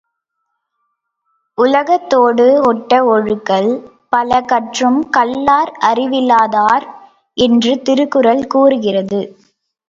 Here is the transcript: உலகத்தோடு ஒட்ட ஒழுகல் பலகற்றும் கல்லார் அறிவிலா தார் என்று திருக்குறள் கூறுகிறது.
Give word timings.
உலகத்தோடு 1.57 2.45
ஒட்ட 2.61 3.01
ஒழுகல் 3.05 3.69
பலகற்றும் 4.11 4.99
கல்லார் 5.09 5.71
அறிவிலா 5.81 6.41
தார் 6.49 6.87
என்று 7.37 7.73
திருக்குறள் 7.81 8.43
கூறுகிறது. 8.47 9.21